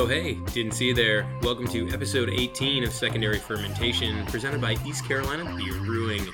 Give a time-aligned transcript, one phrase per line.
[0.00, 1.26] Oh, hey, didn't see you there.
[1.42, 6.24] Welcome to episode 18 of Secondary Fermentation, presented by East Carolina Beer Brewing.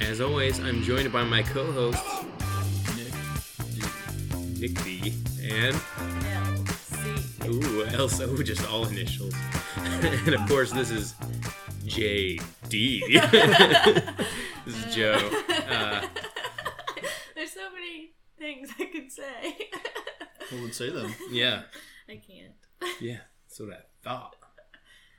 [0.00, 2.24] As always, I'm joined by my co hosts,
[2.96, 3.12] Nick
[4.60, 5.74] Nick B, and,
[6.30, 7.48] LC.
[7.48, 9.34] ooh, Elsa, ooh, just all initials.
[9.76, 11.16] and of course, this is
[11.86, 12.40] JD.
[14.64, 15.18] this is Joe.
[15.68, 16.06] Uh,
[17.34, 19.70] There's so many things I could say.
[20.50, 21.12] Who would say them?
[21.32, 21.95] yeah, I can't.
[23.00, 23.18] Yeah,
[23.48, 24.36] that's what I thought.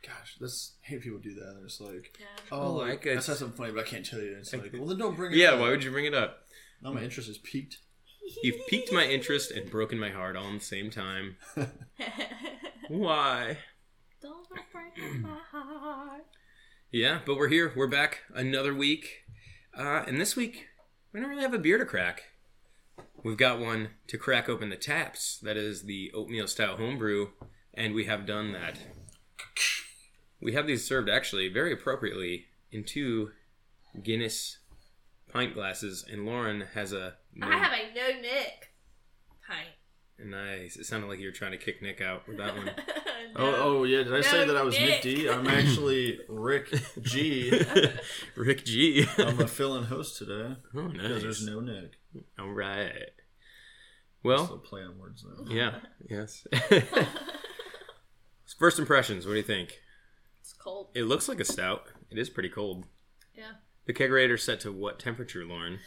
[0.06, 1.54] Gosh, this I hate people do that.
[1.56, 2.26] They're just like, Yeah.
[2.52, 4.38] oh, Oh, like, I I said something funny, but I can't tell you.
[4.40, 5.38] It's like, well, then don't bring it.
[5.38, 5.60] Yeah, up.
[5.60, 6.44] why would you bring it up?
[6.82, 7.80] Now my interest is piqued.
[8.44, 11.38] You've piqued my interest and broken my heart all in the same time.
[12.90, 13.58] Why?
[14.22, 16.26] Don't break my heart.
[16.92, 17.74] Yeah, but we're here.
[17.76, 19.24] We're back another week.
[19.78, 20.68] Uh, and this week,
[21.14, 22.24] we don't really have a beer to crack.
[23.24, 25.38] We've got one to crack open the taps.
[25.40, 27.30] That is the oatmeal style homebrew,
[27.78, 28.80] and we have done that.
[30.42, 33.32] We have these served actually very appropriately in two
[34.04, 34.58] Guinness
[35.32, 37.16] pint glasses, and Lauren has a.
[37.42, 38.74] I have a no Nick
[39.48, 39.70] pint.
[40.20, 40.76] Nice.
[40.76, 42.72] It sounded like you were trying to kick Nick out with that one.
[43.36, 44.04] Oh, oh yeah.
[44.04, 45.02] Did I say that I was Nick Nick.
[45.02, 45.30] D?
[45.30, 47.52] I'm actually Rick G.
[48.36, 49.06] Rick G.
[49.18, 51.22] I'm a fill-in host today oh, because nice.
[51.24, 51.94] there's no Nick.
[52.40, 53.10] All right.
[54.24, 54.46] Well.
[54.46, 55.52] Still Well, play on words though.
[55.52, 56.46] yeah, yes.
[58.58, 59.80] First impressions, what do you think?
[60.42, 60.90] it's cold.
[60.96, 61.88] It looks like a stout.
[62.10, 62.86] It is pretty cold.
[63.36, 63.52] Yeah.
[63.86, 65.80] The kegerator's set to what temperature, Lauren?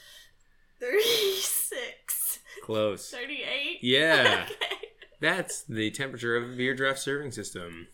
[0.80, 2.38] 36.
[2.64, 3.10] Close.
[3.10, 3.78] 38.
[3.82, 4.46] Yeah.
[4.50, 4.76] Okay.
[5.20, 7.88] That's the temperature of a beer draft serving system.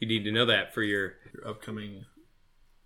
[0.00, 2.04] You need to know that for your Your upcoming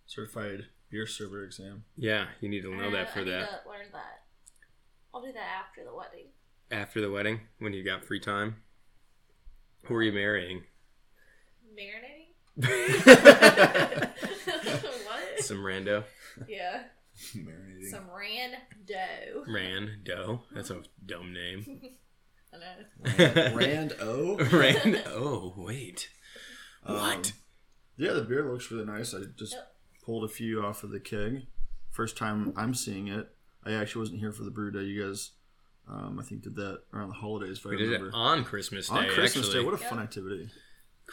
[0.06, 1.84] certified beer server exam.
[1.96, 3.62] yeah, you need to know Uh, that for I need that.
[3.64, 4.22] to learn that.
[5.14, 6.26] I'll do that after the wedding.
[6.70, 8.56] After the wedding, when you got free time.
[9.86, 10.62] Who are you marrying?
[11.80, 12.28] Marinating?
[15.06, 15.40] what?
[15.40, 16.04] Some rando.
[16.48, 16.82] Yeah.
[17.34, 17.90] Marinating.
[17.90, 19.46] Some rando.
[19.48, 20.40] Rando.
[20.54, 21.80] That's a dumb name.
[22.52, 23.54] I know.
[23.56, 24.36] Rand O.
[24.52, 25.02] Rand.
[25.06, 26.08] Oh, wait.
[26.84, 27.32] Um, What?
[27.96, 29.14] yeah, the beer looks really nice.
[29.14, 29.72] I just Yep.
[30.04, 31.46] pulled a few off of the keg.
[31.90, 33.28] First time I'm seeing it.
[33.64, 34.82] I actually wasn't here for the brew day.
[34.82, 35.30] You guys,
[35.88, 37.58] um, I think, did that around the holidays.
[37.58, 38.94] If I We did it on Christmas Day.
[38.96, 39.60] On Christmas actually.
[39.60, 39.64] Day.
[39.66, 39.90] What a Yep.
[39.90, 40.50] fun activity.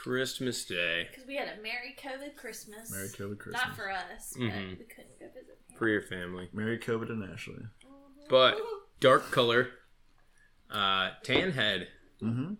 [0.01, 2.91] Christmas Day Because we had a Merry COVID Christmas.
[2.91, 3.61] Merry COVID Christmas.
[3.65, 4.79] Not for us, but Mhm.
[4.79, 5.57] we couldn't go visit.
[5.69, 5.77] him.
[5.77, 6.49] for your family.
[6.53, 7.63] Merry COVID and Ashley.
[8.29, 8.59] But
[8.99, 9.69] dark color,
[10.71, 11.87] uh, tan head.
[12.21, 12.55] Mm-hmm.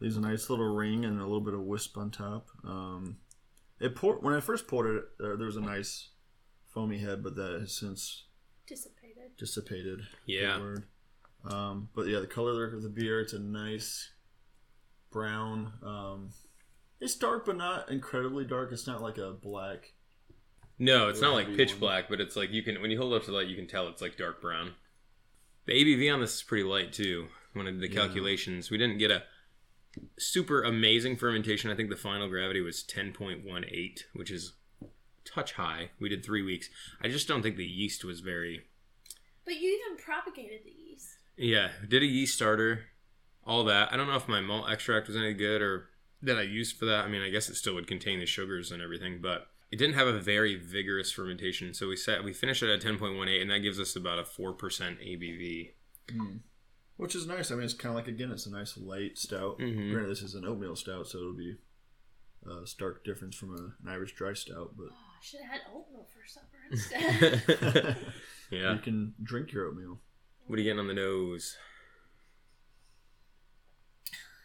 [0.00, 2.48] Leaves a nice little ring and a little bit of wisp on top.
[2.64, 3.18] Um,
[3.80, 5.04] it poured when I first poured it.
[5.18, 6.10] There, there was a nice
[6.68, 8.26] foamy head, but that has since
[8.66, 9.36] Dissipated.
[9.36, 10.06] dissipated.
[10.26, 10.60] Yeah.
[10.60, 10.84] Word.
[11.44, 14.12] Um, but yeah, the color of the beer, it's a nice
[15.10, 15.72] brown.
[15.82, 16.30] Um,
[17.00, 18.72] it's dark, but not incredibly dark.
[18.72, 19.92] It's not like a black.
[20.78, 21.80] No, it's not like pitch want.
[21.80, 23.66] black, but it's like you can when you hold up to the light, you can
[23.66, 24.72] tell it's like dark brown.
[25.66, 27.28] The ABV on this is pretty light too.
[27.52, 27.94] When I did the Yeah.
[28.06, 29.24] calculations, we didn't get a
[30.18, 31.70] super amazing fermentation.
[31.70, 34.54] I think the final gravity was ten point one eight, which is
[35.24, 35.90] touch high.
[36.00, 36.70] We did three weeks.
[37.02, 38.66] I just don't think the yeast was very.
[39.44, 41.08] But you even propagated the yeast.
[41.36, 42.86] Yeah, did a yeast starter,
[43.50, 43.92] all that.
[43.92, 45.88] I don't know if my malt extract was any good or
[46.22, 47.04] that I used for that.
[47.04, 49.94] I mean, I guess it still would contain the sugars and everything, but it didn't
[49.96, 51.74] have a very vigorous fermentation.
[51.74, 53.96] So we set we finished it at ten point one eight, and that gives us
[53.96, 55.72] about a four percent ABV.
[56.96, 57.50] Which is nice.
[57.50, 59.58] I mean, it's kind of like again, it's a nice light stout.
[59.58, 59.90] Mhm.
[59.92, 61.56] Granted, this is an oatmeal stout, so it'll be
[62.46, 64.72] a stark difference from a, an Irish dry stout.
[64.76, 67.96] But Oh, I should have had oatmeal for supper instead.
[68.50, 68.74] yeah.
[68.74, 69.98] you can drink your oatmeal.
[70.46, 71.56] What are you getting on the nose?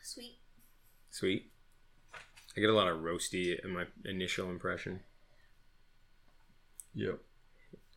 [0.05, 0.37] Sweet.
[1.09, 1.51] Sweet.
[2.55, 4.99] I get a lot of roasty in my initial impression.
[6.93, 7.19] Yep.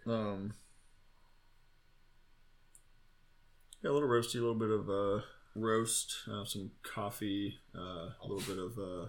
[0.07, 0.55] Um.
[3.83, 5.23] Yeah, a little roasty, a little bit of uh,
[5.55, 9.07] roast, uh, some coffee, uh, a little bit of uh,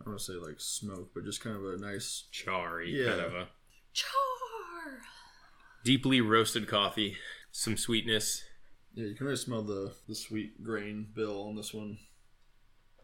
[0.00, 2.24] I don't want to say like smoke, but just kind of a nice.
[2.32, 3.08] Charry, Yeah.
[3.10, 3.48] kind of a
[3.94, 5.00] Char.
[5.84, 7.16] deeply roasted coffee,
[7.50, 8.44] some sweetness.
[8.94, 11.98] Yeah, you can really smell the the sweet grain bill on this one.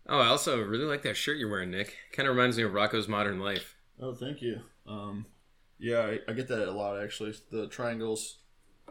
[0.09, 1.97] Oh, I also really like that shirt you're wearing, Nick.
[2.13, 3.77] Kind of reminds me of Rocko's Modern Life.
[4.01, 4.61] Oh, thank you.
[4.87, 5.27] Um,
[5.79, 7.35] yeah, I, I get that a lot actually.
[7.51, 8.39] The triangles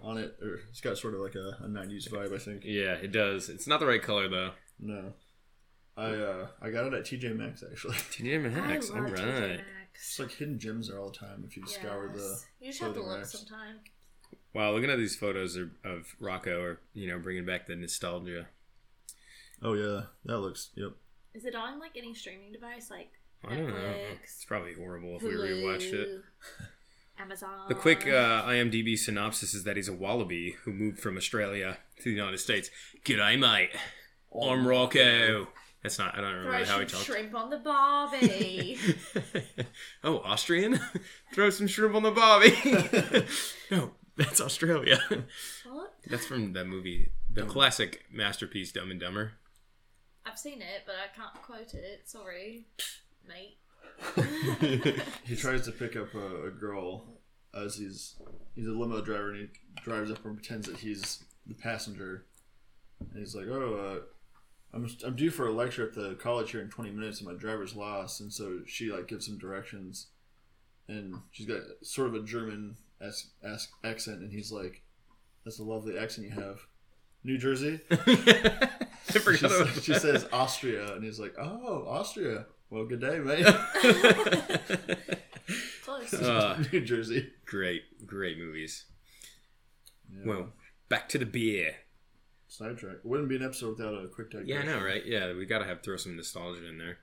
[0.01, 2.61] on it, or it's got sort of like a, a '90s vibe, I think.
[2.63, 3.49] Yeah, it does.
[3.49, 4.51] It's not the right color though.
[4.79, 5.13] No,
[5.97, 7.95] I uh, I got it at TJ Maxx actually.
[7.95, 8.91] TJ Maxx.
[8.91, 9.49] I All love TJ right.
[9.49, 9.65] Maxx.
[9.95, 12.19] It's like hidden gems there all the time if you scour the.
[12.19, 12.45] Yes.
[12.61, 13.31] You just have to look racks.
[13.33, 13.79] sometime.
[14.53, 18.47] Wow, looking at these photos of, of Rocko, or you know, bringing back the nostalgia.
[19.61, 20.69] Oh yeah, that looks.
[20.75, 20.93] Yep.
[21.35, 23.11] Is it on like any streaming device like
[23.47, 23.93] I don't know.
[24.23, 26.21] It's probably horrible if we rewatched it.
[27.17, 27.67] Amazon?
[27.67, 32.03] The quick uh, IMDb synopsis is that he's a wallaby who moved from Australia to
[32.03, 32.69] the United States.
[33.05, 33.71] G'day, mate.
[34.33, 35.47] I'm Rocko.
[35.83, 36.17] That's not.
[36.17, 37.03] I don't remember Throw how he some talks.
[37.05, 38.77] shrimp on the barbie.
[40.03, 40.79] oh, Austrian?
[41.33, 42.53] Throw some shrimp on the bobby.
[43.71, 44.99] no, that's Australia.
[45.65, 45.93] what?
[46.07, 49.33] that's from that movie, the classic masterpiece, Dumb and Dumber.
[50.25, 52.07] I've seen it, but I can't quote it.
[52.07, 52.67] Sorry,
[53.27, 53.57] mate.
[55.25, 57.05] he tries to pick up a, a girl
[57.53, 58.15] as he's
[58.55, 62.25] he's a limo driver and he drives up and pretends that he's the passenger.
[62.99, 66.61] And he's like, "Oh, uh, I'm I'm due for a lecture at the college here
[66.61, 70.07] in 20 minutes, and my driver's lost." And so she like gives him directions,
[70.87, 74.81] and she's got sort of a German as, as, accent, and he's like,
[75.45, 76.59] "That's a lovely accent you have."
[77.23, 77.79] New Jersey.
[77.91, 78.69] I
[79.11, 82.45] She, forgot about sa- she says Austria, and he's like, "Oh, Austria.
[82.69, 83.45] Well, good day, mate."
[85.83, 86.13] Close.
[86.21, 87.29] Uh, New Jersey.
[87.45, 88.85] great, great movies.
[90.11, 90.21] Yeah.
[90.25, 90.49] Well,
[90.87, 91.75] back to the beer.
[92.47, 92.97] Sidetrack.
[92.97, 94.65] It wouldn't be an episode without a quick digression.
[94.67, 95.05] Yeah, I know, right?
[95.05, 96.97] Yeah, we gotta have throw some nostalgia in there.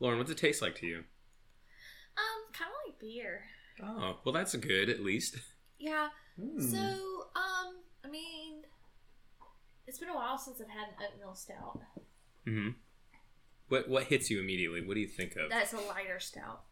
[0.00, 0.98] Lauren, what's it taste like to you?
[0.98, 3.42] um, kind of like beer.
[3.82, 5.36] Oh, well, that's good at least.
[5.78, 6.08] Yeah.
[6.40, 6.60] Hmm.
[6.60, 8.62] So, um, I mean,
[9.86, 11.80] it's been a while since I've had an oatmeal stout.
[12.44, 12.70] hmm
[13.68, 14.84] What what hits you immediately?
[14.86, 15.50] What do you think of?
[15.50, 16.62] That's a lighter stout.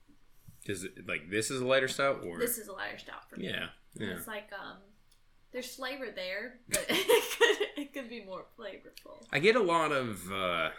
[0.65, 3.37] Does it like this is a lighter stout or This is a lighter stout for
[3.37, 3.47] me.
[3.49, 4.79] yeah yeah It's like um,
[5.53, 9.25] there's flavor there, but it could it could be more flavorful.
[9.33, 10.71] I get a lot of uh,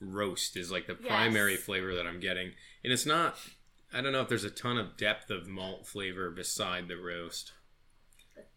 [0.00, 1.08] roast is like the Yes.
[1.08, 2.52] primary flavor that I'm getting,
[2.82, 3.36] and it's not.
[3.94, 7.52] I don't know if there's a ton of depth of malt flavor beside the roast.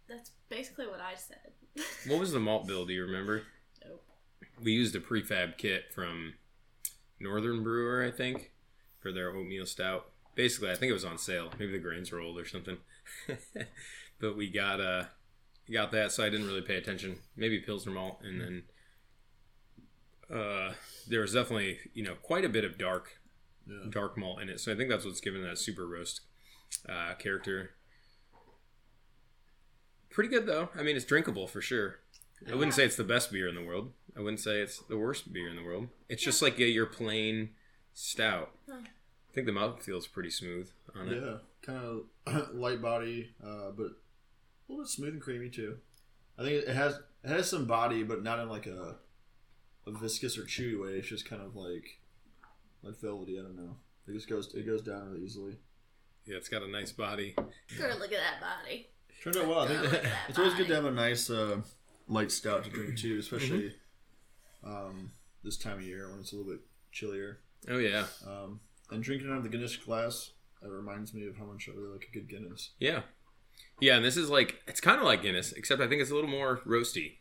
[0.09, 1.53] That's basically what I said.
[2.07, 2.87] What was the malt bill?
[2.87, 3.43] Do you remember?
[3.85, 4.03] Nope.
[4.63, 6.33] We used a prefab kit from
[7.19, 8.51] Northern Brewer, I think,
[8.99, 10.09] for their oatmeal stout.
[10.33, 11.51] Basically, I think it was on sale.
[11.59, 12.77] Maybe the grains were old or something.
[14.19, 15.03] but we got uh
[15.71, 17.19] got that, so I didn't really pay attention.
[17.35, 18.63] Maybe Pilsner malt, and then
[20.35, 20.73] uh,
[21.07, 23.19] there was definitely you know quite a bit of dark
[23.67, 23.89] Yeah.
[23.89, 24.59] dark malt in it.
[24.59, 26.21] So I think that's what's given that super roast
[26.87, 27.71] uh, character.
[30.09, 30.69] Pretty good though.
[30.75, 31.99] I mean, it's drinkable for sure.
[32.49, 33.91] I wouldn't say it's the best beer in the world.
[34.15, 35.89] I wouldn't say it's the worst beer in the world.
[36.07, 37.49] It's just like a, your plain
[37.93, 38.51] stout.
[38.69, 38.79] Huh.
[38.83, 41.21] I think the mouth feels pretty smooth on it.
[41.23, 45.77] Yeah, kind of light body, uh, but a little bit smooth and creamy too.
[46.37, 48.95] I think it has it has some body, but not in like a
[49.85, 50.91] a viscous or chewy way.
[50.91, 51.99] It's just kind of like
[52.87, 53.39] like velvety.
[53.39, 53.75] I don't know.
[54.07, 55.57] It just goes it goes down really easily.
[56.25, 57.35] Yeah, it's got a nice body.
[57.77, 58.87] Girl, look at that body.
[59.23, 59.59] Turned out well.
[59.59, 61.61] I think Look at that it's always good to have a nice uh,
[62.07, 63.73] light stout to drink too, especially
[64.63, 65.11] um,
[65.43, 66.61] this time of year when it's a little bit
[66.91, 67.39] chillier.
[67.69, 68.59] Oh yeah, Um,
[68.91, 70.31] and drinking out of the Guinness glass,
[70.61, 72.71] that reminds me of how much I really like a good Guinness.
[72.79, 73.01] yeah,
[73.79, 73.95] yeah.
[73.95, 76.29] And this is like it's kind of like Guinness, except I think it's a little
[76.29, 77.17] more roasty.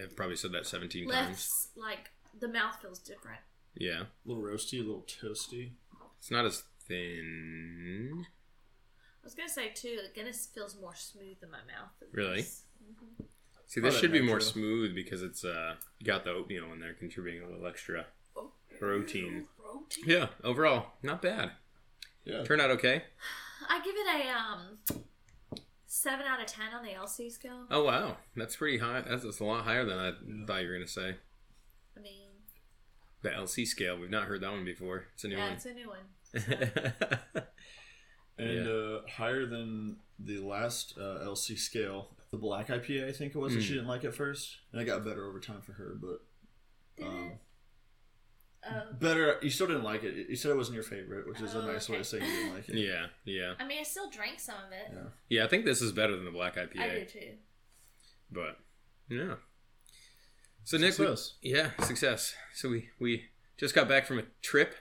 [0.00, 1.28] I've probably said that seventeen times.
[1.28, 2.10] Less like
[2.40, 3.40] the mouth feels different.
[3.80, 5.70] Yeah, A little roasty, a little toasty.
[6.18, 8.26] it's not as thin.
[9.22, 11.90] I was gonna say too, that Guinness feels more smooth in my mouth.
[12.00, 12.36] than Really?
[12.42, 12.64] this.
[12.82, 13.24] Mhm.
[13.66, 14.52] See, this that should be more natural.
[14.52, 18.06] smooth because it's uh got the oatmeal in there, contributing a little extra.
[18.34, 19.46] Oh, Protein.
[19.56, 20.04] Protein.
[20.06, 21.52] Yeah, overall, not bad.
[22.24, 22.42] Yeah.
[22.44, 23.04] Turned out okay.
[23.68, 24.78] I give it a um
[25.86, 27.66] seven out of ten on the LC scale.
[27.70, 29.02] Oh wow, that's pretty high.
[29.02, 30.12] That's, that's a lot higher than I
[30.46, 31.16] thought you were gonna say.
[31.96, 32.27] I mean,
[33.22, 35.06] The LC scale, we've not heard that one before.
[35.14, 35.52] It's a new yeah, one.
[35.54, 37.42] it's a new one.
[38.40, 38.72] And Yeah.
[38.72, 43.52] uh, higher than the last uh, LC scale, the black IPA, I think it was,
[43.54, 43.76] that she Mm.
[43.78, 44.58] didn't like at first.
[44.70, 46.20] And it got better over time for her, but
[46.96, 47.38] Did um, it?
[48.70, 48.92] Oh.
[48.92, 49.38] better.
[49.42, 50.28] You still didn't like it.
[50.28, 52.00] You said it wasn't your favorite, which is a Oh, nice way okay.
[52.02, 52.76] of saying you didn't like it.
[52.76, 54.92] yeah, yeah, I mean, I still drank some of it.
[54.92, 54.98] Yeah.
[55.28, 55.44] yeah.
[55.44, 56.78] I think this is better than the black IPA.
[56.80, 57.32] I do too.
[58.30, 58.58] But
[59.08, 59.34] yeah.
[60.68, 61.32] So Nick, we- Success.
[61.40, 62.34] yeah, success.
[62.52, 63.24] So we we
[63.56, 64.74] just got back from a trip,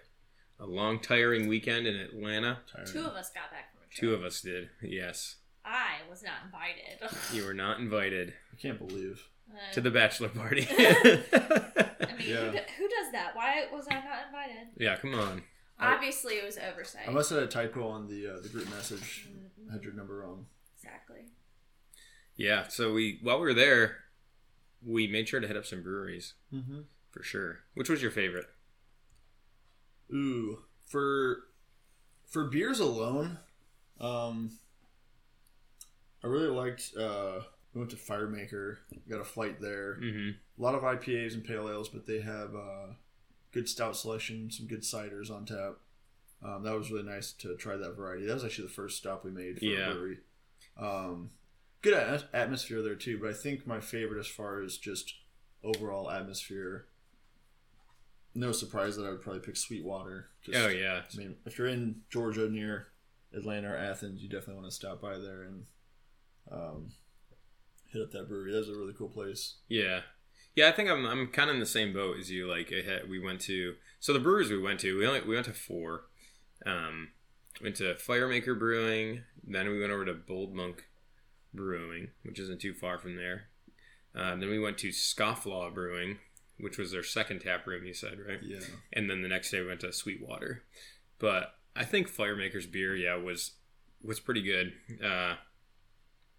[0.59, 2.59] a long tiring weekend in Atlanta.
[2.69, 2.91] Tiring.
[2.91, 3.97] Two of us got back from a trip.
[4.01, 4.67] Two of us did.
[4.81, 6.99] Yes, I was not invited.
[7.33, 9.29] you were not invited I can't believe.
[9.49, 10.67] Uh, to the bachelor party.
[10.69, 12.51] I mean, Yeah.
[12.51, 13.31] who, who does that?
[13.33, 14.67] Why was I not invited?
[14.77, 15.41] yeah, come on.
[15.79, 17.07] I- Obviously, it was oversight.
[17.07, 19.29] I must have had a typo on the uh, the group message.
[19.31, 19.69] Mhm.
[19.69, 20.47] I had your number wrong.
[20.75, 21.27] Exactly.
[22.35, 23.99] Yeah, so we while we were there,
[24.85, 26.81] we made sure to hit up some breweries Mm-hmm.
[27.11, 27.59] for sure.
[27.73, 28.47] Which was your favorite?
[30.13, 31.43] Ooh, for
[32.25, 33.39] for beers alone,
[33.99, 34.51] um,
[36.23, 37.39] I really liked uh,
[37.73, 38.77] we went to Firemaker.
[39.09, 39.95] Got a flight there.
[39.95, 42.93] hmm A lot of IPAs and pale ales, but they have uh,
[43.51, 45.75] good stout selection, some good ciders on tap.
[46.43, 48.25] Um, that was really nice to try that variety.
[48.25, 49.89] That was actually the first stop we made for Yeah.
[49.89, 50.17] a brewery.
[50.77, 51.31] Um,
[51.81, 55.13] good at- atmosphere there too, but I think my favorite as far as just
[55.63, 56.85] overall atmosphere.
[58.35, 60.29] No surprise that I would probably pick Sweetwater.
[60.43, 62.87] Just, Oh yeah, I mean, if you're in Georgia near
[63.33, 65.65] Atlanta or Athens, you definitely want to stop by there and
[66.51, 66.89] um,
[67.91, 68.53] hit up that brewery.
[68.53, 69.55] That's a really cool place.
[69.67, 70.01] yeah,
[70.55, 70.67] yeah.
[70.67, 72.47] I think I'm I'm kind of in the same boat as you.
[72.47, 75.33] Like I had, we went to so the breweries we went to we only we
[75.33, 76.03] went to four.
[76.65, 77.09] Um,
[77.61, 80.85] went to Firemaker Brewing, then we went over to Bold Monk
[81.57, 83.47] Brewing, which isn't too far from there.
[84.15, 86.19] Um, then we went to Scofflaw Brewing,
[86.59, 87.85] which was their second tap room.
[87.85, 88.39] You said right?
[88.41, 88.61] Yeah.
[88.93, 90.63] and then the next day we went to Sweetwater.
[91.19, 93.51] But I think Firemaker's beer, yeah, was
[94.01, 94.73] was pretty good.
[95.03, 95.35] Uh,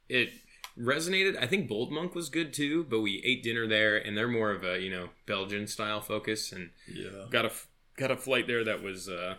[0.09, 0.31] it
[0.79, 1.37] resonated.
[1.41, 4.51] I think Bold Monk was good too, but we ate dinner there, and they're more
[4.53, 7.27] of a you know Belgian style focus, and Yeah.
[7.31, 7.53] got a
[7.97, 9.35] got a flight there that was uh,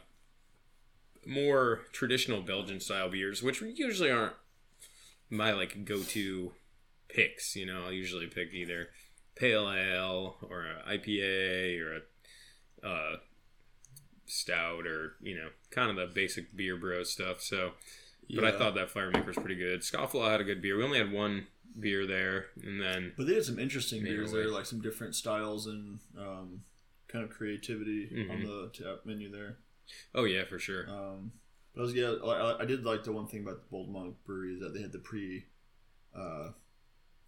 [1.26, 4.34] more traditional Belgian style beers, which usually aren't
[5.30, 6.52] my like go to
[7.08, 7.56] picks.
[7.56, 8.90] You know, I'll usually pick either
[9.36, 11.96] pale ale or a IPA or
[12.84, 13.18] a uh,
[14.26, 17.42] stout or you know kind of the basic beer bro stuff.
[17.42, 17.72] So,
[18.36, 19.82] but I thought that Firemaker was pretty good.
[19.82, 20.78] Scofflaw had a good beer.
[20.78, 21.48] We only had one
[21.80, 25.68] beer there, and then But they had some interesting beers there, like some different styles
[25.68, 26.62] and um,
[27.08, 28.46] kind of creativity on Mhm.
[28.46, 29.58] the tap menu there.
[30.14, 30.88] oh yeah, for sure.
[30.90, 31.32] Um,
[31.80, 34.54] I was yeah, I, I did like the one thing about the Bold Monk Brewery
[34.56, 35.46] is that they had the pre,
[36.16, 36.50] uh,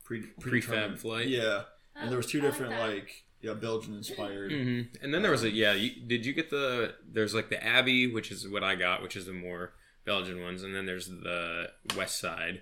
[0.03, 1.27] pre Prefab flight?
[1.27, 1.63] Yeah,
[1.96, 2.88] and there was two Oh, I like different that.
[2.89, 4.51] like yeah Belgian inspired.
[4.51, 5.74] hmm And then there was a yeah.
[5.74, 6.96] You, did you get the?
[7.10, 9.74] There's like the Abbey, which is what I got, which is the more
[10.05, 12.62] Belgian ones, and then there's the West Side,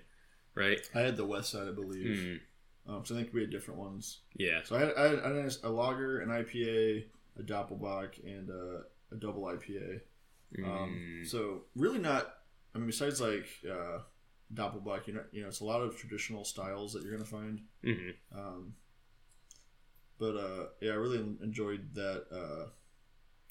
[0.54, 0.80] right?
[0.94, 2.04] I had the West Side, I believe.
[2.18, 2.40] Mm,
[2.86, 4.20] Um, so I think we had different ones.
[4.36, 4.60] yeah.
[4.64, 7.04] So I had, I had, I had a lager, an IPA,
[7.38, 8.82] a Doppelbock, and a,
[9.12, 10.00] a double IPA.
[10.58, 12.34] Um, Mm, so really not.
[12.74, 13.98] I mean, besides like uh,
[14.52, 17.60] Doppelbock, you know, you know, it's a lot of traditional styles that you're gonna find.
[17.84, 18.14] mhm.
[18.34, 18.74] Um,
[20.18, 22.24] but uh, yeah, I really enjoyed that.
[22.32, 22.70] Uh,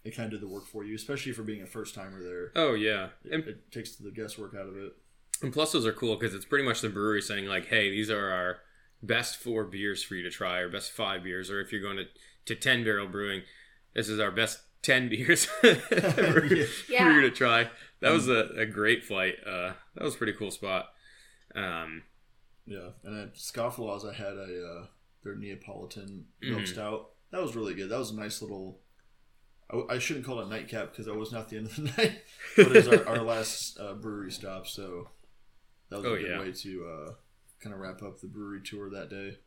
[0.04, 2.52] it kind of did the work for you, especially for being a first timer there.
[2.56, 3.10] Oh yeah.
[3.26, 4.94] It, And, it takes the guesswork out of it.
[5.42, 8.10] and plus those are cool because it's pretty much the brewery saying like, hey, these
[8.10, 8.58] are our
[9.02, 11.98] best four beers for you to try, or best five beers, or if you're going
[11.98, 12.06] to
[12.46, 13.42] to ten barrel brewing,
[13.94, 16.46] this is our best ten beers for, for
[16.90, 17.14] Yeah.
[17.16, 17.70] you to try.
[18.02, 19.36] That was a, a great flight.
[19.46, 20.90] Uh, that was a pretty cool spot.
[21.56, 22.04] Um,
[22.66, 24.86] Yeah, and at Scofflaws, I had a uh,
[25.24, 26.68] their Neapolitan milk Mhm.
[26.68, 27.10] stout.
[27.32, 27.90] That was really good.
[27.90, 28.80] That was a nice little.
[29.72, 31.82] I, I shouldn't call it a nightcap because that was not the end of the
[31.98, 32.22] night,
[32.56, 34.66] but it was our, our last uh, brewery stop.
[34.68, 35.10] So
[35.90, 36.40] that was Oh, a good yeah.
[36.40, 37.14] way to uh,
[37.62, 39.38] kind of wrap up the brewery tour that day.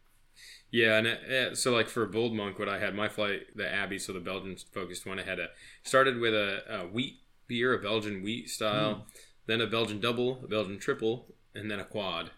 [0.71, 3.99] Yeah, and uh, so like for Bold Monk, what I had my flight, the Abbey,
[3.99, 5.49] so the Belgian focused one, I had a
[5.83, 9.07] started with a, a wheat beer, a Belgian wheat style,
[9.47, 12.31] then a Belgian double, a Belgian triple, and then a quad.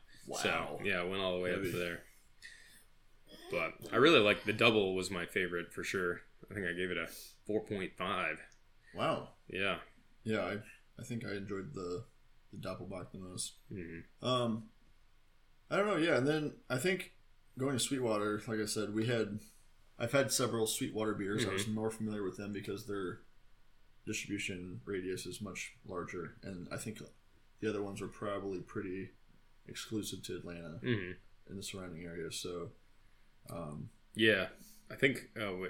[0.42, 0.78] So Wow.
[0.82, 1.66] yeah, I went all the way Heavy.
[1.68, 2.02] up to there.
[3.50, 6.22] But I really like the double was my favorite for sure.
[6.50, 7.06] I think I gave it a
[7.46, 8.38] four point five.
[8.94, 9.28] Wow.
[9.48, 9.76] Yeah.
[10.24, 10.56] Yeah, I
[10.98, 12.04] I think I enjoyed the
[12.52, 13.54] the Doppelbock the most.
[13.68, 14.64] hmm Um,
[15.70, 15.96] I don't know.
[15.96, 17.12] Yeah, and then I think
[17.58, 19.40] going to Sweetwater, like I said, we had
[19.98, 21.46] I've had several Sweetwater beers.
[21.46, 23.20] I was more familiar with them because their
[24.06, 26.98] distribution radius is much larger, and I think
[27.60, 29.10] the other ones were probably pretty
[29.68, 31.12] exclusive to Atlanta hmm
[31.48, 32.32] and the surrounding area.
[32.32, 32.70] So,
[33.50, 34.46] um, Yeah,
[34.90, 35.68] I think uh,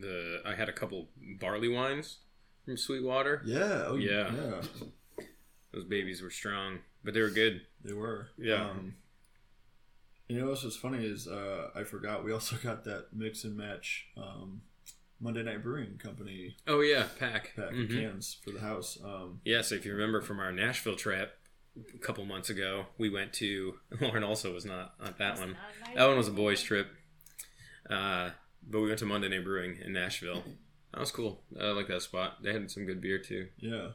[0.00, 1.08] the I had a couple
[1.40, 2.18] barley wines
[2.64, 3.42] from Sweetwater.
[3.44, 4.32] yeah, oh, Yeah.
[4.34, 5.24] yeah,
[5.72, 7.62] Those babies were strong, but they were good.
[7.84, 8.28] they were.
[8.38, 8.70] Yeah.
[8.70, 8.94] Um,
[10.28, 13.56] you know what's what's funny is uh, I forgot we also got that mix and
[13.56, 14.62] match um,
[15.20, 17.52] Monday Night Brewing Company Oh yeah, pack.
[17.56, 17.90] pack of Mhm.
[17.90, 18.98] cans for the house.
[19.02, 21.32] Um, Yes, if you remember from our Nashville trip
[21.94, 24.22] a couple months ago, we went to Lauren.
[24.24, 25.56] Also was not on that one.
[25.94, 26.88] That one was a boys' trip.
[27.88, 28.30] Uh,
[28.68, 30.42] but we went to Monday Night Brewing in Nashville.
[30.92, 31.42] That was cool.
[31.60, 32.42] I like that spot.
[32.42, 33.48] They had some good beer too.
[33.58, 33.88] yeah,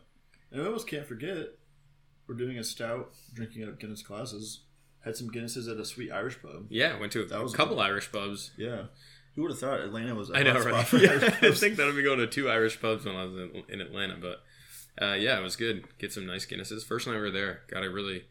[0.51, 1.47] and I almost can't forget
[2.27, 4.61] we're doing a stout, drinking out of Guinness glasses.
[5.03, 6.67] Had some Guinnesses at a sweet Irish pub.
[6.69, 7.83] Yeah, went to a That was couple cool.
[7.83, 8.51] Irish pubs.
[8.57, 8.83] Yeah,
[9.35, 10.29] who would have thought Atlanta was?
[10.29, 10.73] a I know, hot right?
[10.73, 11.59] spot for Yeah, Irish I pubs?
[11.59, 14.17] think that I'd be going to two Irish pubs when I was in, in Atlanta,
[14.21, 14.41] but
[15.03, 15.85] uh, yeah, it was good.
[15.97, 16.83] Get some nice Guinnesses.
[16.85, 18.25] First night we were there, got a really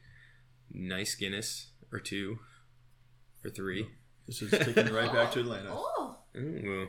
[0.72, 2.38] nice Guinness or two
[3.44, 3.88] or three.
[4.26, 5.70] This is taking me right back to Atlanta.
[5.74, 6.86] Oh, Ooh.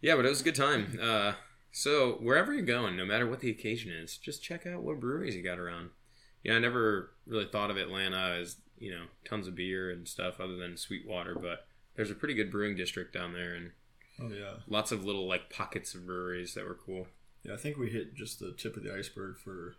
[0.00, 0.96] Yeah, but it was a good time.
[1.02, 1.32] Uh,
[1.72, 5.34] so wherever you're going, no matter what the occasion is, just check out what breweries
[5.34, 5.90] you got around.
[6.44, 10.40] Yeah, I never really thought of Atlanta as you know tons of beer and stuff
[10.40, 13.70] other than Sweetwater, but there's a pretty good brewing district down there and
[14.20, 17.06] Oh yeah, lots of little like pockets of breweries that were cool.
[17.44, 17.54] yeah.
[17.54, 19.76] I think we hit just the tip of the iceberg for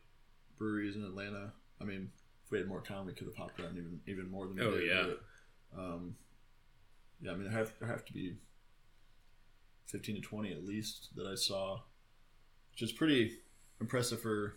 [0.58, 1.54] breweries in Atlanta.
[1.80, 2.10] I mean,
[2.46, 4.62] if we had more time, we could have popped around even even more than we
[4.64, 4.88] Oh, did.
[4.90, 5.06] yeah.
[5.74, 6.16] but, um,
[7.22, 7.32] yeah.
[7.32, 8.38] I mean, there have there have to be
[9.86, 11.82] fifteen to twenty at least that I saw,
[12.72, 13.38] which is pretty
[13.80, 14.56] impressive for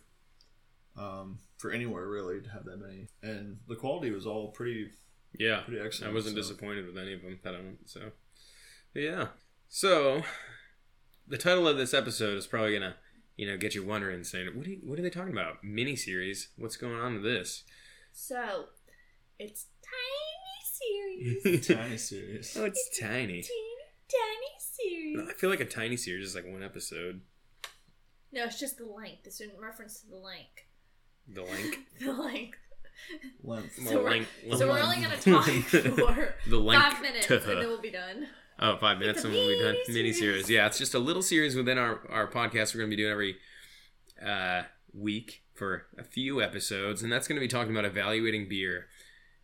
[0.98, 3.08] um, for anywhere really to have that many.
[3.22, 4.90] And the quality was all pretty
[5.38, 6.12] Yeah, pretty excellent.
[6.12, 7.88] I wasn't so- disappointed with any of them that I went.
[7.88, 8.00] So,
[8.92, 9.26] but yeah.
[9.68, 10.22] So,
[11.28, 12.96] the title of this episode is probably gonna,
[13.36, 15.62] you know, get you wondering, saying, "What are you, what are they talking about?
[15.64, 16.48] Mini series?
[16.56, 17.64] What's going on with this?"
[18.12, 18.66] So,
[19.38, 21.66] it's tiny series.
[21.66, 22.56] tiny series.
[22.58, 23.42] oh, it's tiny.
[23.42, 23.72] teeny
[24.08, 25.28] tiny series.
[25.28, 27.22] I feel like a tiny series is like one episode.
[28.32, 29.26] No, it's just the length.
[29.26, 30.62] It's in reference to the length.
[31.28, 31.78] The length.
[32.00, 32.58] The length.
[33.42, 33.74] Length.
[33.88, 37.58] So we're- length- So we're only gonna talk for the length five minutes, and then
[37.68, 38.26] we'll be done.
[38.58, 39.74] Oh, five minutes and we'll be done.
[39.86, 40.18] mini Mini series.
[40.46, 40.50] series.
[40.50, 43.12] Yeah, it's just a little series within our, our podcast we're going to be doing
[43.12, 43.36] every
[44.26, 44.62] uh,
[44.94, 47.02] week for a few episodes.
[47.02, 48.86] And that's going to be talking about evaluating beer.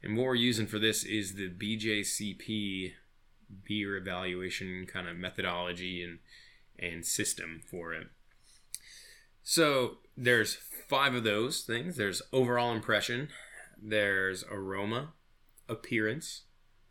[0.03, 2.93] And what we're using for this is the BJCP
[3.69, 6.21] beer evaluation kind of methodology and,
[6.79, 8.07] and system for it.
[9.43, 10.57] So there's
[10.92, 13.28] five of those things there's overall impression,
[13.82, 15.14] there's aroma,
[15.66, 16.42] appearance,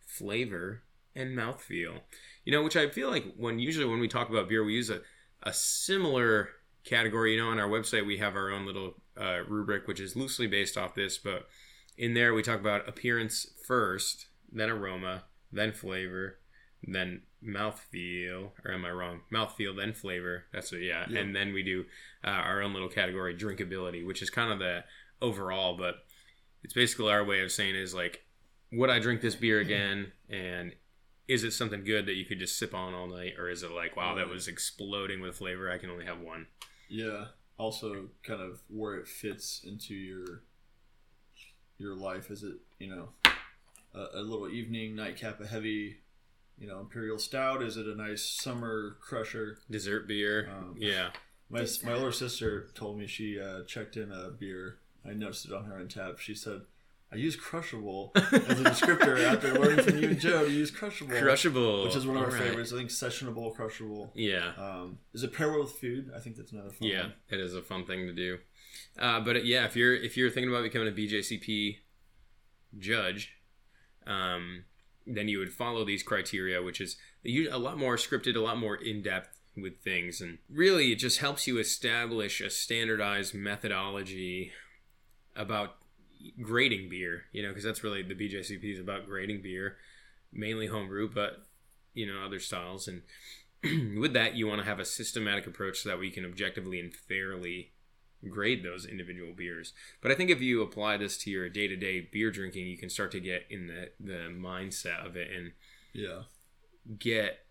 [0.07, 0.81] flavor,
[1.15, 1.99] and mouthfeel.
[2.43, 4.89] You know, which I feel like when usually when we talk about beer, we use
[4.89, 5.01] a,
[5.43, 6.49] a similar
[6.83, 7.35] category.
[7.35, 10.47] You know, on our website, we have our own little uh, rubric, which is loosely
[10.47, 11.47] based off this, but
[11.95, 16.39] in there we talk about appearance first, then aroma, then flavor,
[16.83, 18.51] then mouthfeel.
[18.65, 19.21] Or am I wrong?
[19.31, 20.45] Mouthfeel, then flavor.
[20.53, 21.05] That's what, yeah.
[21.09, 21.19] Yeah.
[21.19, 21.85] And then we do
[22.23, 24.83] uh, our own little category, drinkability, which is kind of the
[25.21, 25.95] overall, but
[26.63, 28.23] it's basically our way of saying is like,
[28.71, 30.11] would I drink this beer again?
[30.29, 30.73] And
[31.27, 33.71] is it something good that you could just sip on all night, or is it
[33.71, 35.71] like, wow, that was exploding with flavor?
[35.71, 36.47] I can only have one.
[36.89, 37.25] Yeah.
[37.57, 40.43] Also, kind of where it fits into your
[41.77, 42.31] your life.
[42.31, 43.09] Is it you know
[43.93, 45.97] a, a little evening nightcap, a heavy
[46.61, 47.61] you know imperial stout?
[47.63, 49.57] Is it a nice summer crusher?
[49.69, 51.09] Dessert beer, Um, yeah,
[51.49, 54.77] My my older sister told me she uh, checked in a beer.
[55.05, 56.19] I noticed it on her tap.
[56.19, 56.61] She said,
[57.11, 61.17] "I use crushable as a descriptor after learning from you and Joe to use crushable,
[61.17, 62.43] crushable, which is one of our All right.
[62.49, 62.71] favorites.
[62.71, 64.11] I think sessionable, crushable.
[64.13, 66.11] Yeah, Um, is it pair well with food?
[66.15, 67.13] I think that's another fun yeah, one.
[67.31, 68.37] it is a fun thing to do.
[68.99, 71.77] Uh, but uh, yeah, if you're if you're thinking about becoming a BJCP
[72.77, 73.33] judge,
[74.05, 74.65] um,
[75.05, 78.75] then you would follow these criteria, which is a lot more scripted, a lot more
[78.75, 84.51] in depth with things, and really it just helps you establish a standardized methodology
[85.35, 85.75] about
[86.41, 87.23] grading beer.
[87.31, 89.77] You know, because that's really the BJCP is about grading beer,
[90.31, 91.45] mainly homebrew, but
[91.93, 93.01] you know other styles and.
[93.99, 96.91] with that, you want to have a systematic approach so that we can objectively and
[96.95, 97.73] fairly
[98.29, 99.73] grade those individual beers.
[100.01, 102.77] But I think if you apply this to your day to day beer drinking, you
[102.77, 105.51] can start to get in the, the mindset of it and
[105.93, 106.23] Yeah.
[106.99, 107.45] get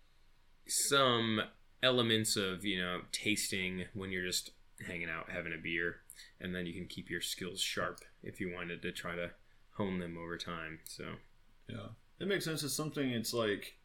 [0.67, 1.41] some
[1.83, 4.51] elements of, you know, tasting when you're just
[4.87, 5.97] hanging out having a beer.
[6.39, 9.31] And then you can keep your skills sharp if you wanted to try to
[9.77, 10.79] hone them over time.
[10.85, 11.15] So,
[11.67, 11.87] Yeah,
[12.19, 12.63] it makes sense.
[12.63, 13.09] It's something.
[13.11, 13.77] It's like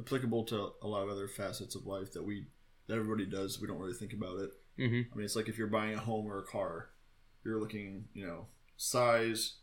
[0.00, 2.46] applicable to a lot of other facets of life that we
[2.86, 3.60] that everybody does.
[3.60, 4.50] We don't really think about it.
[4.76, 6.90] Hmm I mean, it's like if you're buying a home or a car,
[7.44, 9.54] you're looking, you know, size,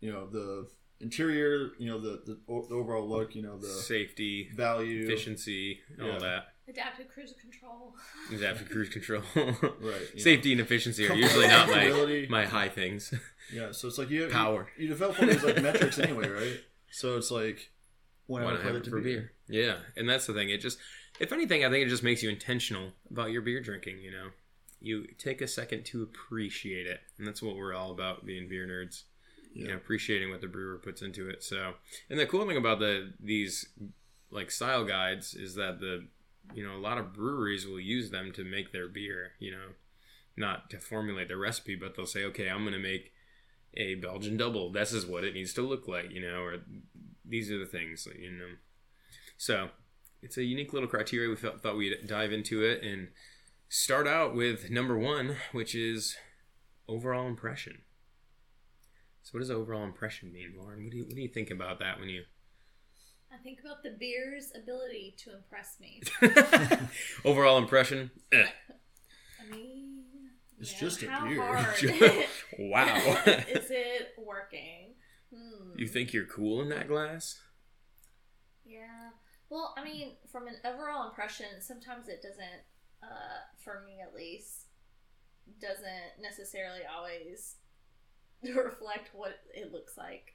[0.00, 0.68] you know, the
[1.00, 6.06] interior, you know, the the, the overall look, you know, the safety, value, efficiency, all
[6.08, 6.18] Yeah.
[6.18, 6.46] that.
[6.66, 7.94] Adaptive cruise control.
[8.32, 9.22] Adaptive cruise control.
[9.34, 10.08] right?
[10.14, 13.12] you Safety and efficiency are usually not my, my high things.
[13.52, 14.70] Yeah, so it's like you have, Power.
[14.78, 16.60] You, you develop all these like metrics anyway, right?
[16.90, 17.70] So it's like
[18.26, 19.32] why Why not not have it to for beer?
[19.48, 20.48] Yeah, and that's the thing.
[20.48, 20.78] It just,
[21.20, 23.98] if anything, I think it just makes you intentional about your beer drinking.
[24.00, 24.28] You know,
[24.80, 28.66] you take a second to appreciate it, and that's what we're all about, being beer
[28.66, 29.04] nerds.
[29.52, 31.44] You know, appreciating what the brewer puts into it.
[31.44, 31.74] So,
[32.10, 33.68] and the cool thing about the these
[34.30, 36.08] like style guides is that the
[36.54, 39.32] you know a lot of breweries will use them to make their beer.
[39.38, 39.68] You know,
[40.36, 43.12] not to formulate the recipe, but they'll say, okay, I'm going to make
[43.76, 44.72] a Belgian double.
[44.72, 46.58] This is what it needs to look like, you know, or
[47.24, 48.46] these are the things, you know.
[49.36, 49.70] So
[50.24, 51.28] it's a unique little criteria.
[51.28, 53.08] We felt, thought we'd dive into it and
[53.68, 56.16] start out with number one, which is
[56.88, 57.82] overall impression.
[59.22, 60.82] So, what does overall impression mean, Lauren?
[60.84, 62.22] What do you what do you think about that when you
[63.32, 66.02] I think about the beer's ability to impress me.
[67.24, 68.10] overall impression?
[68.32, 68.46] Eh.
[69.40, 70.04] I mean,
[70.60, 71.42] It's you just a how beer.
[71.42, 71.74] hard
[72.58, 72.96] wow.
[73.48, 74.94] is it working?
[75.34, 75.76] Hmm.
[75.76, 77.40] You think you're cool in that glass?
[78.64, 79.10] Yeah.
[79.54, 82.64] Well, I mean, from an overall impression, sometimes it doesn't,
[83.04, 84.66] uh, for me at least,
[85.60, 87.54] doesn't necessarily always
[88.42, 90.34] reflect what it looks like.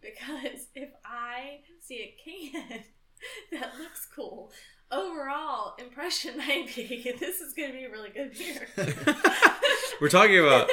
[0.00, 2.84] Because if I see a can
[3.50, 4.52] that looks cool,
[4.92, 8.68] overall impression may be this is going to be a really good beer.
[10.00, 10.70] We're talking about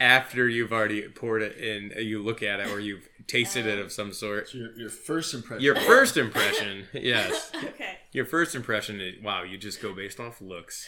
[0.00, 3.92] after you've already poured it and you look at it or you've tasted it of
[3.92, 4.48] some sort.
[4.48, 5.62] So your, your first impression.
[5.62, 7.52] Your first impression, yes.
[7.64, 10.86] okay, Your first impression is wow, you just go based off looks.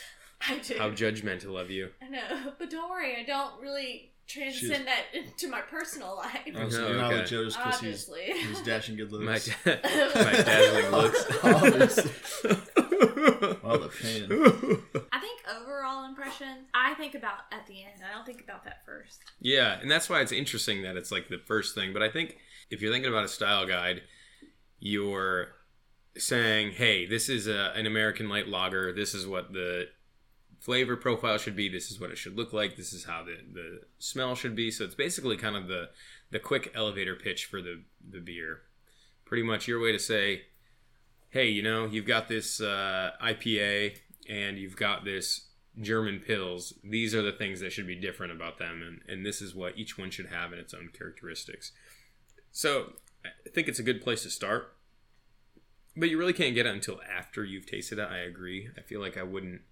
[0.48, 0.74] I do.
[0.78, 1.90] How judgmental of you.
[2.02, 6.38] I know, but don't worry, I don't really transcend that into my personal life.
[6.56, 7.18] Oh, so Oh, you're not okay.
[7.18, 8.22] like Joe because he's, Obviously.
[8.46, 9.50] he's dashing good My, looks.
[9.64, 12.00] da- my dazzling looks.
[13.00, 14.24] Oh, the pain.
[15.12, 18.02] I think overall impression, I think about at the end.
[18.08, 19.20] I don't think about that first.
[19.40, 21.92] Yeah, and that's why it's interesting that it's like the first thing.
[21.92, 22.36] But I think
[22.70, 24.02] if you're thinking about a style guide,
[24.78, 25.48] you're
[26.16, 28.92] saying, hey, this is a, an American light lager.
[28.92, 29.88] This is what the
[30.58, 31.68] flavor profile should be.
[31.68, 32.76] This is what it should look like.
[32.76, 34.70] This is how the, the smell should be.
[34.70, 35.90] So it's basically kind of the,
[36.30, 38.62] the quick elevator pitch for the, the beer.
[39.24, 40.42] Pretty much your way to say,
[41.30, 43.96] hey, you know, you've got this uh, IPA
[44.28, 45.46] and you've got this
[45.80, 46.72] German pils.
[46.82, 49.78] These are the things that should be different about them, and, and this is what
[49.78, 51.72] each one should have in its own characteristics.
[52.50, 54.74] So I think it's a good place to start,
[55.96, 58.08] but you really can't get it until after you've tasted it.
[58.10, 58.68] I agree.
[58.76, 59.62] I feel like I wouldn't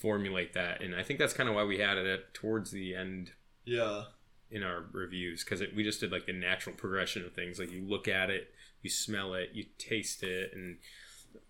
[0.00, 2.94] formulate that, and I think that's kind of why we had it at, towards the
[2.94, 3.32] end
[3.64, 4.04] Yeah.
[4.50, 7.58] in our reviews because we just did like the natural progression of things.
[7.58, 10.78] Like you look at it, you smell it, you taste it, and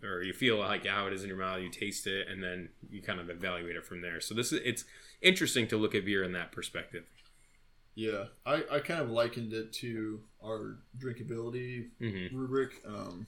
[0.02, 2.68] or you feel like how it is in your mouth, you taste it, and then
[2.90, 4.20] you kind of evaluate it from there.
[4.20, 4.84] So this is it's
[5.22, 7.04] interesting to look at beer in that perspective.
[7.94, 8.24] Yeah.
[8.46, 13.26] I, I kind of likened it to our drinkability hmm rubric, um,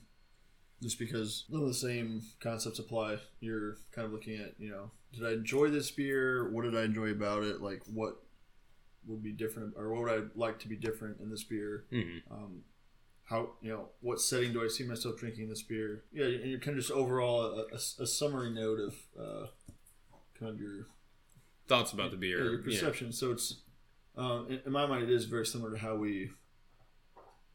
[0.82, 3.18] just because some of the same concepts apply.
[3.40, 6.50] You're kind of looking at, you know, did I enjoy this beer?
[6.50, 7.60] What did I enjoy about it?
[7.60, 8.22] Like, what
[9.06, 11.84] would be different, or what would I like to be different in this beer?
[11.90, 12.62] hmm Um,
[13.30, 16.02] how, you know, what setting do I see myself drinking this beer?
[16.12, 19.46] Yeah, and you're kind of just overall a, a, a summary note of uh,
[20.38, 20.86] kind of your
[21.68, 22.50] Thoughts about the yeah, beer?
[22.50, 23.12] your perception.
[23.12, 23.60] So it's
[24.16, 26.30] um, in, in my mind, it is very similar to how we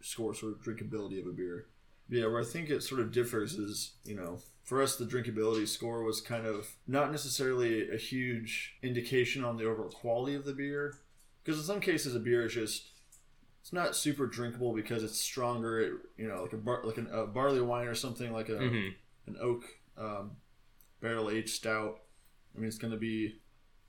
[0.02, 1.66] score sort of drinkability of a beer.
[2.08, 5.68] Yeah, where I think it sort of differs is, you know, for us, the drinkability
[5.68, 10.54] score was kind of not necessarily a huge indication on the overall quality of the
[10.54, 10.96] beer,
[11.44, 12.92] because in some cases, a beer is just
[13.66, 15.80] it's not super drinkable because it's stronger.
[15.82, 18.60] It, you know, like a bar, like an, a barley wine or something like a
[18.60, 18.90] hmm
[19.26, 19.64] an oak
[19.98, 20.34] um,
[21.02, 22.02] barrel aged stout.
[22.56, 23.40] I mean, it's going to be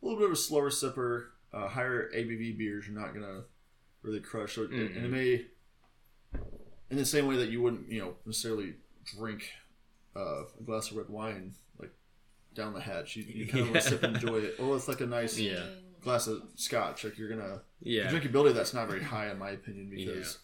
[0.00, 1.26] a little bit of a slower sipper.
[1.52, 3.44] Uh, higher ABV beers, you're not going to
[4.00, 4.54] really crush.
[4.54, 5.10] So it, and it Mhm.
[5.10, 5.46] may,
[6.88, 9.50] in the same way that you wouldn't, you know, necessarily drink
[10.16, 11.92] uh, a glass of red wine like
[12.54, 13.14] down the hatch.
[13.14, 15.38] You, you kind of want to sip and enjoy it, or it's like a nice
[15.38, 15.66] Yeah.
[16.06, 17.02] Glass of scotch.
[17.04, 18.06] Like you're gonna Yeah.
[18.10, 20.38] drinkability that's not very high in my opinion because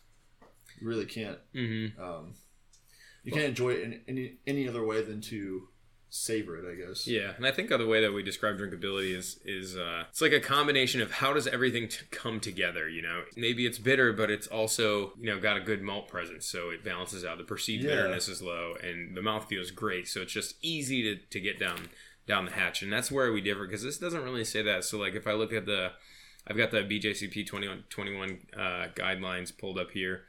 [0.81, 2.35] you really can't hmm um,
[3.25, 5.69] you can't enjoy it in any any other way than to
[6.15, 7.07] savor it, I guess.
[7.07, 10.33] Yeah, and I think the way that we describe drinkability is is uh, it's like
[10.33, 12.87] a combination of how does everything t- come together.
[12.89, 16.45] You know, maybe it's bitter, but it's also you know got a good malt presence,
[16.47, 17.39] so it balances out.
[17.39, 17.91] The perceived Yeah.
[17.91, 21.59] bitterness is low, and the mouth feels great, so it's just easy to, to get
[21.59, 21.89] down
[22.33, 24.85] down the hatch, and that's where we differ because this doesn't really say that.
[24.85, 25.93] So like if I look at the,
[26.47, 28.59] I've got the BJCP 21, 21 uh,
[28.95, 30.23] guidelines pulled up here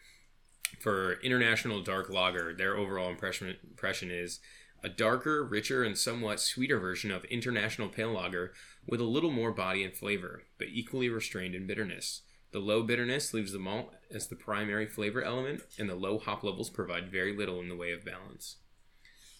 [0.82, 2.54] for international dark lager.
[2.54, 4.42] Their overall impression impression is
[4.84, 8.52] a darker, richer, and somewhat sweeter version of international pale lager
[8.86, 12.24] with a little more body and flavor, but equally restrained in bitterness.
[12.52, 16.44] The low bitterness leaves the malt as the primary flavor element, and the low hop
[16.44, 18.58] levels provide very little in the way of balance.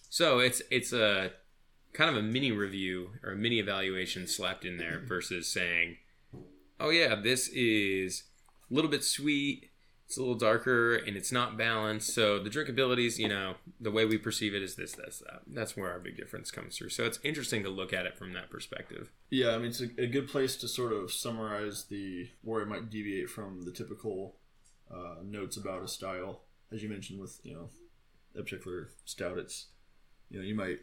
[0.08, 1.32] So it's it's a
[1.94, 5.96] kind of a mini review or a mini evaluation slapped in there versus saying,
[6.78, 8.24] "Oh yeah, this is
[8.70, 9.70] a little bit sweet,
[10.06, 13.92] it's a little darker, and it's not balanced." So the drinkability is, you know, the
[13.92, 15.42] way we perceive it is this, that's that.
[15.46, 16.90] That's where our big difference comes through.
[16.90, 19.10] So it's interesting to look at it from that perspective.
[19.30, 22.68] Yeah, I mean it's a, a good place to sort of summarize the where it
[22.68, 24.36] might deviate from the typical
[24.92, 27.70] uh, notes about a style, as you mentioned with you know
[28.34, 29.38] a particular stout.
[29.38, 29.68] It's
[30.28, 30.80] you know you might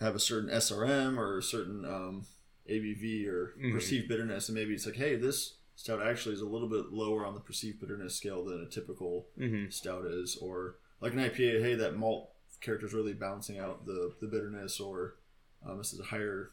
[0.00, 2.26] have a certain SRM or a certain um,
[2.68, 3.72] ABV or Mhm.
[3.72, 7.24] perceived bitterness, and maybe it's like, hey, this stout actually is a little bit lower
[7.24, 9.70] on the perceived bitterness scale than a typical Mm-hmm.
[9.70, 12.30] stout is, or like an IPA, hey, that malt
[12.60, 15.16] character is really balancing out the the bitterness, or
[15.64, 16.50] um, this is a higher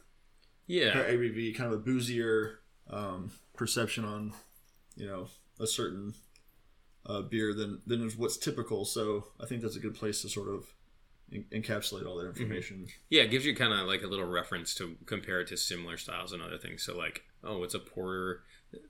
[0.66, 0.92] Yeah.
[0.92, 4.32] higher ABV, kind of a boozier um, perception on,
[4.96, 5.28] you know,
[5.58, 6.14] a certain
[7.06, 8.84] uh, beer than than is what's typical.
[8.84, 10.66] So I think that's a good place to sort of
[11.34, 12.86] en- encapsulate all that information.
[13.10, 15.96] Yeah, it gives you kind of like a little reference to compare it to similar
[15.96, 16.84] styles and other things.
[16.84, 18.42] So like, oh, it's a porter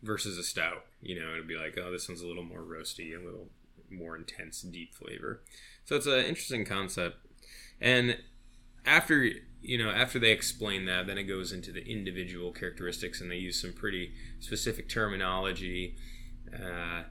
[0.02, 0.84] versus a stout.
[1.00, 3.48] You know, it'd be like, oh, this one's a little more roasty, a little
[3.90, 5.42] more intense, deep flavor.
[5.84, 7.16] So it's an interesting concept.
[7.80, 8.18] And
[8.86, 9.30] after
[9.64, 13.36] you know, after they explain that, then it goes into the individual characteristics, and they
[13.36, 15.96] use some pretty specific terminology
[16.54, 17.04] uh,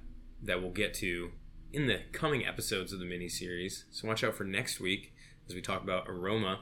[0.44, 1.32] that we'll get to
[1.74, 3.86] in the coming episodes of the mini series.
[3.92, 5.14] So watch out for next week
[5.48, 6.60] as we talk about aroma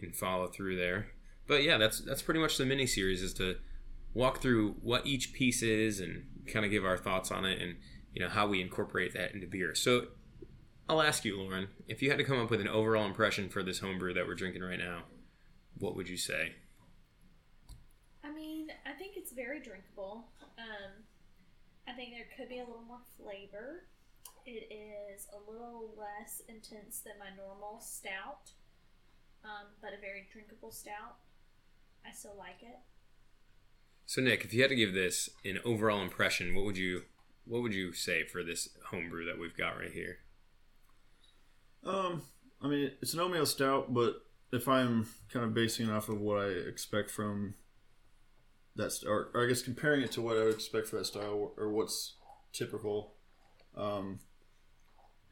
[0.00, 1.08] and follow through there.
[1.46, 3.56] But yeah, that's that's pretty much the mini series is to
[4.12, 7.76] walk through what each piece is and kind of give our thoughts on it and
[8.12, 9.74] you know how we incorporate that into beer.
[9.74, 10.08] So
[10.88, 13.62] I'll ask you, Lauren, if you had to come up with an overall impression for
[13.62, 15.04] this homebrew that we're drinking right now,
[15.78, 16.52] what would you say?
[18.22, 20.28] I mean, I think it's very drinkable.
[20.58, 21.04] Um,
[21.88, 23.84] I think there could be a little more flavor.
[24.46, 28.52] It is a little less intense than my normal stout,
[29.42, 31.16] um, but a very drinkable stout.
[32.06, 32.78] I still like it.
[34.06, 37.02] So Nick, if you had to give this an overall impression, what would you
[37.46, 40.18] what would you say for this homebrew that we've got right here?
[41.84, 42.22] Um,
[42.62, 44.14] I mean, it's an oatmeal stout, but
[44.52, 47.54] if I'm kind of basing it off of what I expect from
[48.76, 51.04] that, st- or, or I guess comparing it to what I would expect for that
[51.04, 52.14] style, or what's
[52.52, 53.14] typical,
[53.76, 54.20] um,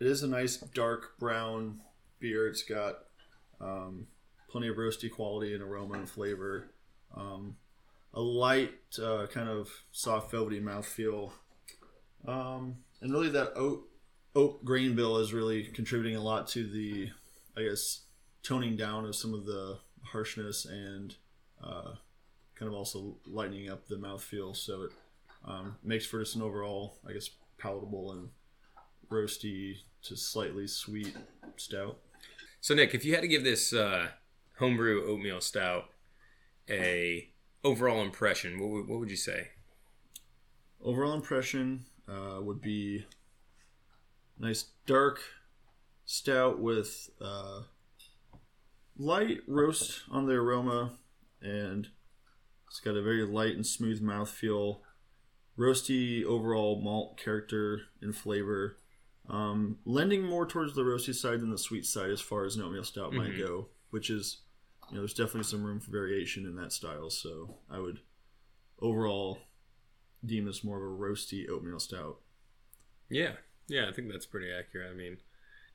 [0.02, 1.80] it is a nice dark brown
[2.18, 2.48] beer.
[2.48, 3.04] It's got
[3.60, 4.08] um,
[4.50, 6.70] plenty of roasty quality and aroma and flavor.
[7.16, 7.54] Um,
[8.12, 11.30] a light, uh, kind of soft, velvety mouthfeel.
[12.26, 13.88] Um, and really, that oat
[14.34, 17.10] oak grain bill is really contributing a lot to the,
[17.56, 18.00] I guess,
[18.42, 21.14] toning down of some of the harshness and
[21.62, 21.92] uh,
[22.56, 24.56] kind of also lightening up the mouthfeel.
[24.56, 24.90] So it
[25.44, 28.30] um, makes for just an overall, I guess, palatable and
[29.08, 31.16] roasty to slightly sweet
[31.56, 31.98] stout.
[32.60, 34.08] So Nick, if you had to give this uh,
[34.58, 35.84] homebrew oatmeal stout
[36.68, 37.30] a
[37.64, 39.48] overall impression, what would, what would you say?
[40.82, 43.06] Overall impression uh, would be
[44.38, 45.20] nice dark
[46.04, 47.62] stout with uh,
[48.96, 50.92] light roast on the aroma,
[51.40, 51.88] and
[52.68, 54.80] it's got a very light and smooth mouthfeel.
[55.58, 58.78] Roasty overall malt character and flavor,
[59.32, 62.62] um, lending more towards the roasty side than the sweet side as far as an
[62.62, 63.38] oatmeal stout might Mhm.
[63.46, 64.42] go, which is,
[64.90, 67.08] you know, there's definitely some room for variation in that style.
[67.10, 68.00] So I would
[68.78, 69.40] overall
[70.24, 72.20] deem this more of a roasty oatmeal stout.
[73.08, 74.90] Yeah, yeah, I think that's pretty accurate.
[74.90, 75.18] I mean,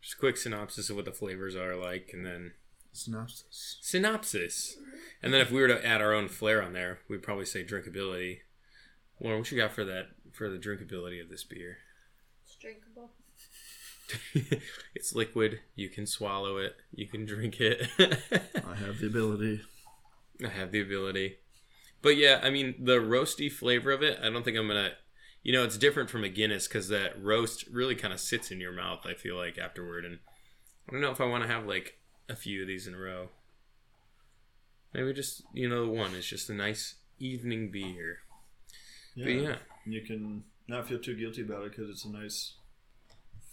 [0.01, 2.53] just a quick synopsis of what the flavors are like, and then
[2.93, 3.77] Synopsis.
[3.81, 4.77] synopsis,
[5.21, 7.63] and then if we were to add our own flair on there, we'd probably say
[7.63, 8.41] drinkability.
[9.19, 11.79] Lauren, what you got for that for the drinkability of this beer?
[12.43, 13.11] It's drinkable.
[14.95, 15.59] it's liquid.
[15.75, 16.75] You can swallow it.
[16.93, 17.87] You can drink it.
[17.99, 19.61] I have the ability.
[20.43, 21.37] I have the ability.
[22.01, 24.91] But yeah, I mean, the roasty flavor of it, I don't think I'm going to.
[25.43, 28.59] You know, it's different from a Guinness because that roast really kind of sits in
[28.59, 30.03] your mouth, I feel like, afterward.
[30.03, 30.19] And
[30.87, 32.97] I don't know if I want to have like a few of these in a
[32.97, 33.29] row.
[34.93, 38.19] Maybe just, you know, the one is just a nice evening beer.
[39.15, 39.55] But yeah.
[39.85, 42.55] You can not feel too guilty about it because it's a nice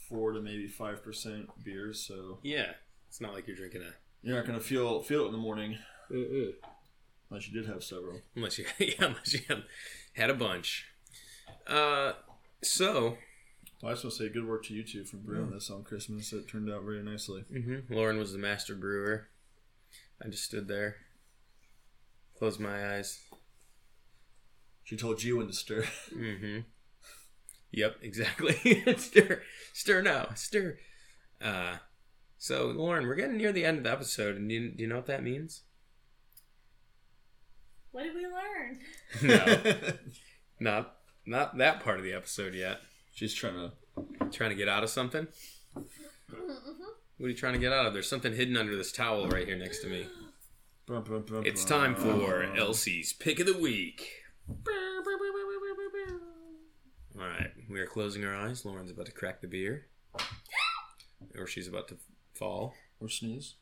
[0.08, 2.00] four to maybe five percent beers.
[2.06, 2.72] so Yeah.
[3.08, 3.92] It's not like you're drinking a.
[4.22, 5.78] you're not gonna feel feel it in the morning
[6.10, 8.20] unless you did have several.
[8.36, 9.62] Unless you, yeah, unless you had,
[10.14, 10.86] had a bunch.
[11.66, 12.12] Uh,
[12.62, 13.16] so
[13.82, 15.82] Well, I just want to say good work to you two for brewing this on
[15.84, 16.32] Christmas.
[16.32, 17.42] It turned out very nicely.
[17.50, 19.28] hmm Lauren was the master brewer.
[20.24, 20.96] I just stood there,
[22.38, 23.20] closed my eyes.
[24.84, 25.84] She told you when to stir.
[26.14, 26.60] Mm-hmm.
[27.76, 28.96] Yep, exactly.
[28.96, 30.78] stir, stir now, stir.
[31.42, 31.76] Uh,
[32.38, 34.88] so Lauren, we're getting near the end of the episode, and do you, do you
[34.88, 35.62] know what that means?
[37.90, 38.78] What did we learn?
[40.60, 42.80] No, not not that part of the episode yet.
[43.12, 43.72] She's trying to.
[44.32, 45.28] Trying to get out of something.
[45.74, 47.92] What are you trying to get out of?
[47.92, 50.08] There's something hidden under this towel right here next to me.
[51.46, 54.24] It's time for Elsie's pick of the week.
[57.18, 58.64] All right, we are closing our eyes.
[58.64, 59.86] Lauren's about to crack the beer,
[61.38, 61.96] or she's about to
[62.34, 62.74] fall.
[63.00, 63.54] or sneeze.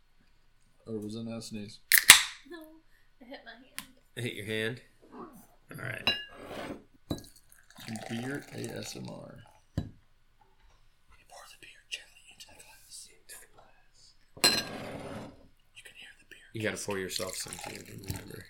[0.86, 1.78] Or was that not a sneeze?
[2.50, 2.58] No,
[3.20, 3.92] I hit my hand.
[4.16, 4.80] I hit your hand.
[5.12, 6.10] All right.
[8.08, 9.42] Beer ASMR.
[9.76, 9.84] You
[11.28, 13.08] Pour the beer gently into the glass.
[14.44, 16.48] You can hear the beer.
[16.54, 17.82] You got to pour yourself some too.
[18.06, 18.44] Remember.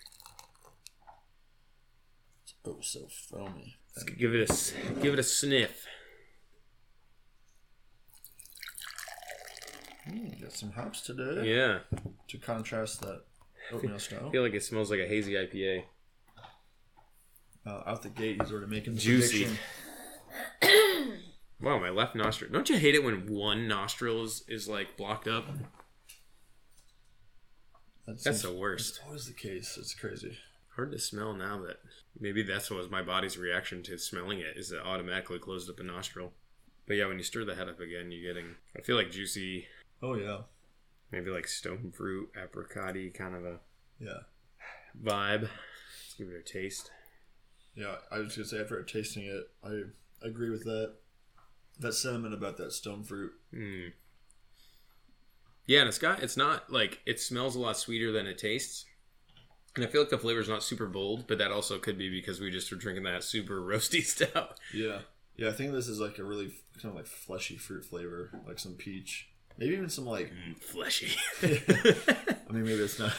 [2.65, 3.75] Oh, so foamy.
[3.95, 5.85] Let's give it a give it a sniff.
[10.09, 11.47] Mm, got some hops today.
[11.49, 11.79] Yeah.
[12.27, 13.21] To contrast that
[13.71, 14.27] oatmeal style.
[14.27, 15.83] I feel like it smells like a hazy IPA.
[17.65, 19.47] Uh, out the gate, he's already making juicy.
[21.61, 22.51] wow, my left nostril.
[22.51, 25.45] Don't you hate it when one nostril is, is like blocked up?
[28.05, 28.95] That That's the worst.
[28.95, 29.77] That's always the case.
[29.79, 30.37] It's crazy.
[30.75, 31.77] Hard to smell now that
[32.19, 35.79] maybe that's what was my body's reaction to smelling it is it automatically closed up
[35.79, 36.33] a nostril.
[36.87, 39.67] But yeah, when you stir the head up again, you're getting I feel like juicy,
[40.01, 40.39] Oh yeah,
[41.11, 43.59] maybe like stone fruit, apricot kind of a
[43.99, 44.21] yeah,
[45.01, 45.41] vibe.
[45.43, 46.91] Let's give it a taste.
[47.75, 47.95] yeah.
[48.11, 49.83] I was gonna say after tasting it, I
[50.27, 50.95] agree with that.
[51.79, 53.31] That sentiment about that stone fruit.
[53.53, 53.87] Hmm.
[55.65, 58.85] Yeah, and it's got it's not like it smells a lot sweeter than it tastes.
[59.75, 62.09] And I feel like the flavor is not super bold, but that also could be
[62.09, 64.55] because we just were drinking that super roasty stuff.
[64.73, 64.99] Yeah,
[65.35, 65.49] yeah.
[65.49, 68.73] I think this is like a really kind of like fleshy fruit flavor, like some
[68.73, 70.31] peach, maybe even some like.
[70.31, 71.15] Mm, fleshy.
[71.41, 73.13] I mean, maybe it's not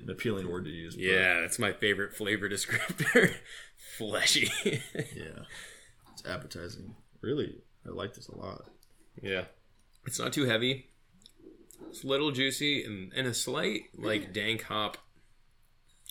[0.00, 0.94] an appealing word to use.
[0.94, 3.34] but yeah, that's my favorite flavor descriptor.
[3.98, 4.50] fleshy.
[4.94, 5.44] yeah,
[6.12, 6.94] it's appetizing.
[7.20, 8.66] Really, I like this a lot.
[9.22, 9.44] yeah.
[10.06, 10.88] It's not too heavy.
[11.90, 14.96] It's a little juicy and, and a slight like dank hop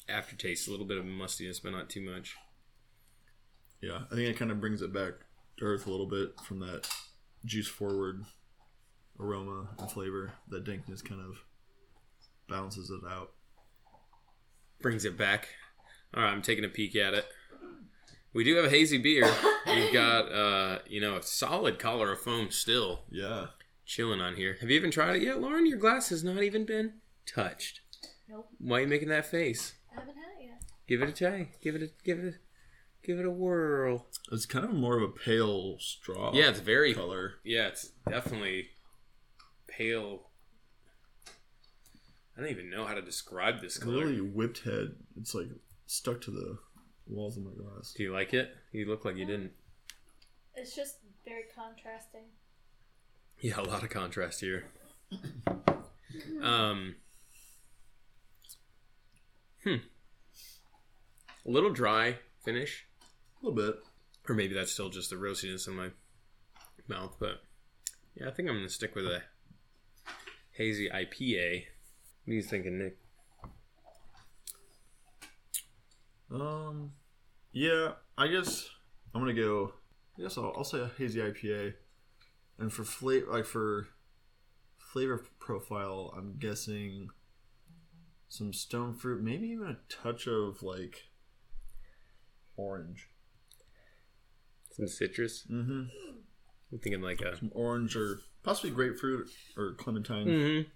[0.09, 2.35] aftertaste, a little bit of mustiness, but not too much.
[3.81, 5.13] Yeah, I think it kind of brings it back
[5.57, 6.89] to earth a little bit from that
[7.45, 8.23] juice forward
[9.19, 10.33] aroma and flavor.
[10.49, 11.37] That dankness kind of
[12.49, 13.31] balances it out.
[14.81, 15.49] brings it back.
[16.15, 17.25] All right, I'm taking a peek at it.
[18.33, 19.29] We do have a hazy beer.
[19.65, 23.47] We've got, uh, you know, a solid collar of foam still Yeah,
[23.85, 24.57] chilling on here.
[24.61, 25.65] Have you even tried it yet, Lauren?
[25.65, 26.93] Your glass has not even been
[27.25, 27.81] touched.
[28.27, 29.73] Nope, Why are you making that face?
[29.91, 30.63] I haven't had it yet.
[30.87, 31.49] Give it a try.
[31.61, 32.37] Give it a give it a
[33.05, 34.07] give it a whirl.
[34.31, 36.31] it's kind of more of a pale straw.
[36.33, 37.35] Yeah, it's very color.
[37.43, 38.69] Yeah, it's definitely
[39.67, 40.29] pale.
[42.37, 44.05] I don't even know how to describe this color.
[44.05, 44.95] Really whipped head.
[45.19, 45.47] It's like
[45.87, 46.57] stuck to the
[47.07, 47.93] walls of my glass.
[47.95, 48.55] Do you like it?
[48.71, 49.51] You look like you didn't.
[50.55, 52.25] It's just very contrasting.
[53.41, 54.65] Yeah, a lot of contrast here.
[56.41, 56.95] Um,
[59.63, 59.75] hmm.
[61.45, 62.85] A little dry finish,
[63.41, 63.75] A little bit.
[64.27, 65.89] or maybe that's still just the roastiness in my
[66.87, 67.15] mouth.
[67.19, 67.41] But
[68.15, 69.21] yeah, I think I'm gonna stick with a
[70.51, 71.63] hazy IPA.
[72.25, 72.97] What are you thinking, Nick?
[76.31, 76.91] Um,
[77.51, 78.69] yeah, I guess
[79.13, 79.73] I'm gonna go.
[80.17, 81.73] I guess I'll, I'll say a hazy IPA,
[82.59, 83.87] and for flavor, like for
[84.77, 87.09] flavor profile, I'm guessing
[88.29, 91.09] some stone fruit, maybe even a touch of like
[92.55, 93.09] orange.
[94.71, 95.45] Some citrus.
[95.51, 95.83] Mm-hmm.
[96.71, 97.35] I'm thinking like a.
[97.35, 100.27] Some orange or possibly grapefruit or clementine.
[100.27, 100.69] Mm-hmm.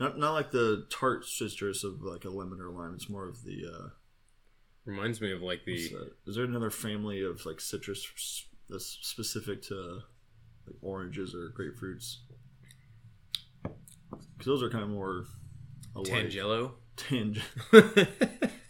[0.00, 2.94] Not not like the tart citrus of like a lemon or lime.
[2.94, 3.66] It's more of the.
[3.66, 3.88] Uh,
[4.84, 5.90] Reminds me of like the.
[6.26, 10.00] Is there another family of like citrus that's specific to
[10.66, 12.16] like oranges or grapefruits?
[13.62, 15.26] Because those are kind of more
[15.94, 16.08] alike.
[16.08, 16.72] Tangelo.
[16.96, 17.36] Tang-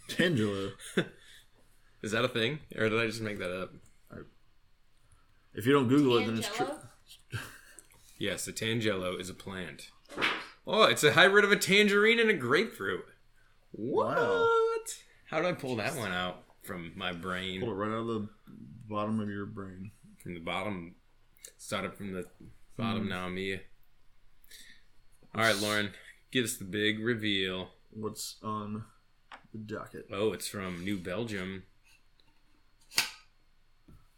[0.07, 0.71] Tangelo.
[2.01, 3.71] Is that a thing, or did I just make that up?
[5.53, 6.67] If you don't Google it, then it's true.
[8.19, 9.89] Yes, the tangelo is a plant.
[10.65, 13.03] Oh, it's a hybrid of a tangerine and a grapefruit.
[13.71, 14.15] What?
[14.17, 14.47] Wow.
[15.29, 17.59] How did I pull that one out from my brain?
[17.59, 18.29] Pull it right out of the
[18.87, 19.91] bottom of your brain.
[20.21, 20.95] From the bottom.
[21.57, 22.25] Started from the
[22.77, 23.09] bottom, hmm.
[23.09, 23.61] now I'm here.
[25.35, 25.91] All right, Lauren,
[26.33, 27.69] give us the big reveal.
[27.91, 28.85] What's on
[29.53, 30.07] the docket?
[30.11, 31.63] Oh, it's from New Belgium.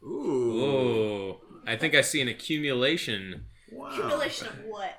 [0.01, 0.61] Ooh.
[0.63, 3.45] Oh, I think I see an accumulation.
[3.71, 3.89] Wow.
[3.89, 4.97] Accumulation of what?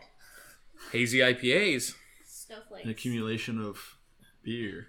[0.93, 1.95] Hazy IPAs.
[2.27, 2.85] Snowflakes.
[2.85, 3.97] An accumulation of
[4.43, 4.89] beer.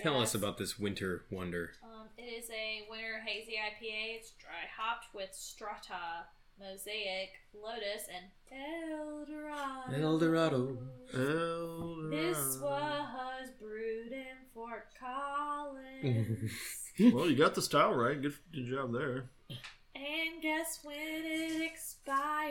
[0.00, 1.72] Tell us about this winter wonder.
[1.82, 4.18] Um, it is a winter hazy IPA.
[4.18, 6.26] It's dry hopped with Strata,
[6.58, 9.92] Mosaic, Lotus, and El Dorado.
[10.02, 10.78] El Dorado.
[11.12, 16.50] El This was brewed in Fort Collins.
[17.12, 18.20] Well, you got the style right.
[18.20, 19.30] Good, good job there.
[19.94, 22.50] and guess when it expires?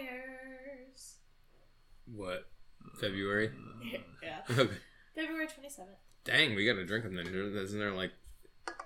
[2.05, 2.47] What?
[2.99, 3.51] February?
[4.23, 4.39] yeah.
[4.49, 4.73] Okay.
[5.15, 5.85] February 27th.
[6.25, 7.27] Dang, we gotta drink them then.
[7.27, 8.11] Isn't there like.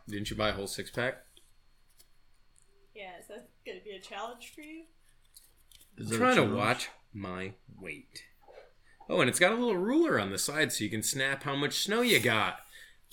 [0.10, 1.16] Didn't you buy a whole six pack?
[2.94, 4.84] Yeah, is that going to be a challenge for you?
[5.98, 8.24] Is I'm trying to watch my weight.
[9.10, 11.56] Oh, and it's got a little ruler on the side so you can snap how
[11.56, 12.60] much snow you got.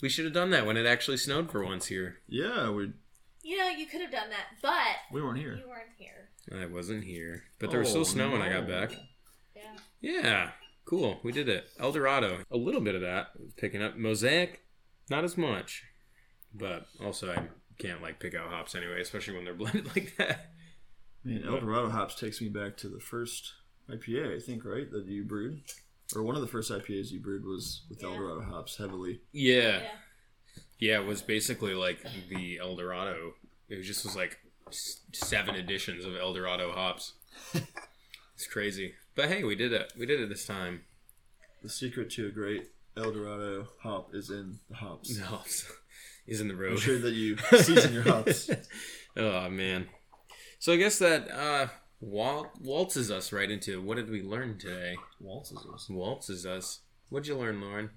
[0.01, 2.17] We should have done that when it actually snowed for once here.
[2.27, 2.91] Yeah, we
[3.43, 5.55] You know, you could have done that, but we weren't here.
[5.55, 6.29] you weren't here.
[6.61, 7.43] I wasn't here.
[7.59, 8.91] But there was still Oh, snow when I got back.
[9.55, 9.77] Yeah.
[10.01, 10.49] Yeah.
[10.83, 11.19] Cool.
[11.23, 11.65] We did it.
[11.79, 12.39] El Dorado.
[12.51, 13.29] A little bit of that.
[13.57, 14.61] Picking up Mosaic.
[15.09, 15.83] Not as much.
[16.53, 17.47] But also, I
[17.79, 20.51] can't like pick out hops anyway, especially when they're blended like that.
[21.25, 23.53] Man, Eldorado hops takes me back to the first
[23.89, 24.89] IPA, I think, right?
[24.91, 25.61] That you brewed,
[26.15, 28.09] or one of the first IPAs you brewed was with Yeah.
[28.09, 29.21] Eldorado hops heavily.
[29.31, 29.79] Yeah.
[29.81, 29.87] Yeah.
[30.77, 33.33] Yeah, it was basically like the Eldorado.
[33.69, 34.37] It was just was like
[35.13, 37.13] seven editions of Eldorado hops.
[38.35, 38.93] it's crazy.
[39.15, 39.93] But hey, we did it.
[39.97, 40.81] We did it this time.
[41.63, 45.17] The secret to a great Eldorado hop is in the hops.
[45.17, 45.65] The hops
[46.27, 46.73] is in the road.
[46.73, 48.49] Make sure that you season your hops.
[49.17, 49.87] oh man.
[50.65, 51.67] So I guess that uh
[51.99, 54.95] wal- waltzes us right into what did we learn today?
[55.19, 55.87] Waltzes us.
[55.87, 56.79] Waltzes us.
[57.09, 57.91] What'd you learn, Lauren?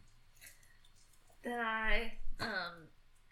[1.45, 2.89] That I um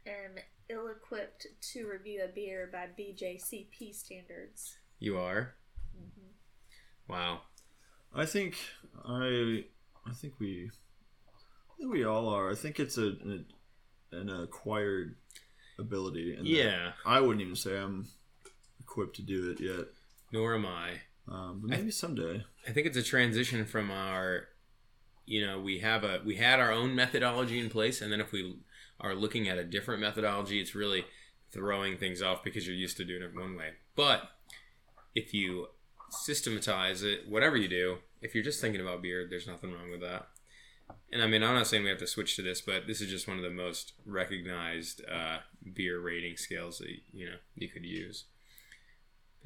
[0.06, 4.78] am ill equipped to review a beer by BJCP standards.
[5.00, 5.56] You are.
[5.94, 7.12] Mm-hmm.
[7.12, 7.42] Wow.
[8.14, 8.56] I think
[9.04, 9.66] I,
[10.06, 12.50] I think we, I think we all are.
[12.50, 13.44] I think it's a an,
[14.12, 15.16] an acquired
[15.78, 16.36] ability.
[16.38, 16.92] And Yeah.
[17.04, 18.06] I wouldn't even say I'm
[18.86, 19.86] equipped to do it yet,
[20.32, 20.90] Nor am I.
[21.28, 22.44] um, but maybe someday.
[22.66, 24.48] I think it's a transition from our,
[25.26, 28.32] you know, we have a we had our own methodology in place, and then if
[28.32, 28.56] we
[29.00, 31.04] are looking at a different methodology, it's really
[31.52, 33.70] throwing things off because you're used to doing it one way.
[33.94, 34.30] But
[35.14, 35.68] if you
[36.10, 40.00] systematize it, whatever you do, if you're just thinking about beer, there's nothing wrong with
[40.00, 40.28] that.
[41.12, 43.10] And I mean, I'm not saying we have to switch to this, but this is
[43.10, 45.38] just one of the most recognized uh,
[45.74, 48.24] beer rating scales that you know you could use.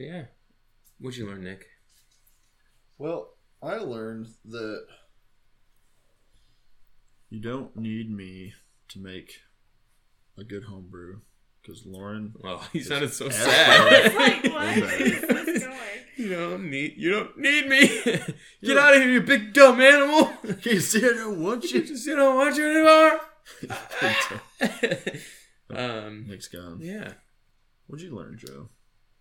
[0.01, 0.23] But yeah,
[0.99, 1.67] what'd you learn, Nick?
[2.97, 4.87] Well, I learned that
[7.29, 8.55] you don't need me
[8.89, 9.31] to make
[10.39, 11.21] a good homebrew
[11.61, 12.33] because Lauren.
[12.41, 14.15] Well, he sounded so It's sad.
[14.15, 15.05] like, what Okay.
[15.05, 15.67] is this
[16.17, 17.87] you don't need you don't need me.
[18.65, 20.33] Get out of here, you big dumb animal.
[20.63, 21.87] you see, I don't want you you.
[21.87, 23.21] just you don't want you anymore.
[25.69, 26.79] um, Nick's gone.
[26.81, 27.13] yeah.
[27.87, 28.71] What'd you learn, Joe?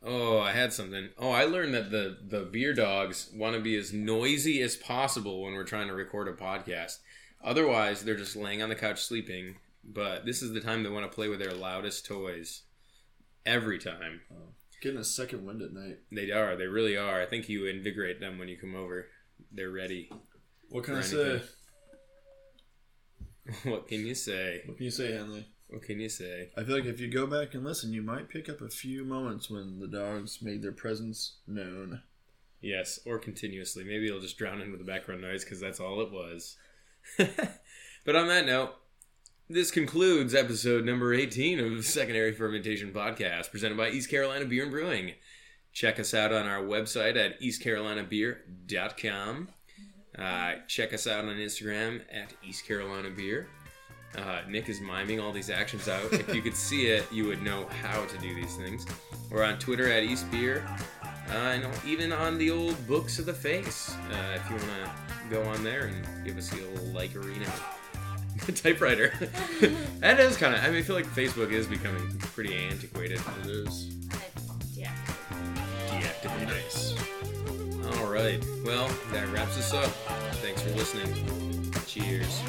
[0.01, 1.09] Oh, I had something.
[1.17, 5.43] Oh, I learned that the the beer dogs want to be as noisy as possible
[5.43, 6.99] when we're trying to record a podcast.
[7.43, 9.55] Otherwise, they're just laying on the couch sleeping.
[9.83, 12.63] But this is the time they want to play with their loudest toys.
[13.45, 14.21] Every time.
[14.31, 15.99] Oh, getting a second wind at night.
[16.11, 16.55] They are.
[16.55, 17.21] They really are.
[17.21, 19.07] I think you invigorate them when you come over.
[19.51, 20.11] They're ready.
[20.69, 21.41] What can I say?
[23.63, 24.61] what can you say?
[24.65, 25.47] What can you say, Henley?
[25.69, 26.49] What can you say?
[26.57, 29.05] I feel like if you go back and listen, you might pick up a few
[29.05, 32.01] moments when the dogs made their presence known.
[32.59, 33.83] Yes, or continuously.
[33.83, 36.57] Maybe it'll just drown in with the background noise because that's all it was.
[37.17, 38.73] but on that note,
[39.47, 44.71] this concludes episode number 18 of Secondary Fermentation Podcast, presented by East Carolina Beer and
[44.71, 45.11] Brewing.
[45.71, 49.49] Check us out on our website at eastcarolinabeer.com.
[50.17, 53.47] Uh, check us out on Instagram at East Carolina Beer.
[54.17, 56.11] Uh, Nick is miming all these actions out.
[56.11, 58.85] If you could see it, you would know how to do these things.
[59.29, 60.65] We're on Twitter at East Beer.
[61.03, 65.29] Uh, and even on the old Books of the Face, uh, if you want to
[65.29, 67.45] go on there and give us a little like arena.
[68.55, 69.13] Typewriter.
[69.99, 73.21] that is kind of, I mean, I feel like Facebook is becoming pretty antiquated.
[73.43, 73.95] It is.
[74.73, 74.91] Yeah.
[75.89, 76.95] Deactivate nice.
[77.99, 78.43] All right.
[78.65, 79.91] Well, that wraps us up.
[80.41, 81.71] Thanks for listening.
[81.85, 82.41] Cheers.